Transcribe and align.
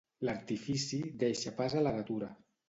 L'artifici 0.27 0.99
deixa 1.25 1.53
pas 1.61 1.77
a 1.77 1.85
la 1.89 1.93
natura. 1.99 2.33